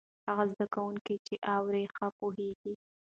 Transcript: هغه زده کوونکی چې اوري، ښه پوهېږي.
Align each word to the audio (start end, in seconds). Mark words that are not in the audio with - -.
هغه 0.27 0.43
زده 0.51 0.65
کوونکی 0.75 1.15
چې 1.25 1.35
اوري، 1.55 1.83
ښه 1.95 2.07
پوهېږي. 2.17 2.73